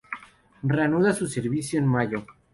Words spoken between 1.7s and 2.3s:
en mayo.